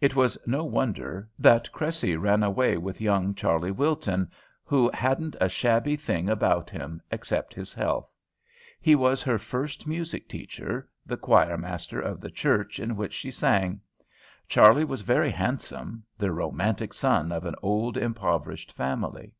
It 0.00 0.16
was 0.16 0.36
no 0.46 0.64
wonder 0.64 1.28
that 1.38 1.70
Cressy 1.70 2.16
ran 2.16 2.42
away 2.42 2.76
with 2.76 3.00
young 3.00 3.36
Charley 3.36 3.70
Wilton, 3.70 4.28
who 4.64 4.90
hadn't 4.92 5.36
a 5.40 5.48
shabby 5.48 5.94
thing 5.94 6.28
about 6.28 6.70
him 6.70 7.00
except 7.12 7.54
his 7.54 7.72
health. 7.72 8.12
He 8.80 8.96
was 8.96 9.22
her 9.22 9.38
first 9.38 9.86
music 9.86 10.28
teacher, 10.28 10.88
the 11.06 11.16
choir 11.16 11.56
master 11.56 12.00
of 12.00 12.20
the 12.20 12.32
church 12.32 12.80
in 12.80 12.96
which 12.96 13.12
she 13.12 13.30
sang. 13.30 13.80
Charley 14.48 14.82
was 14.82 15.02
very 15.02 15.30
handsome; 15.30 16.02
the 16.18 16.32
"romantic" 16.32 16.92
son 16.92 17.30
of 17.30 17.46
an 17.46 17.54
old, 17.62 17.96
impoverished 17.96 18.72
family. 18.72 19.34